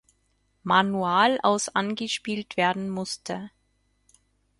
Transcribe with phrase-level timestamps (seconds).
[0.63, 3.51] Manual aus angespielt werden musste.